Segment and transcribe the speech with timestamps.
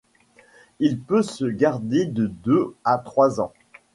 [0.79, 3.53] Il peut se garder de deux à trois ans.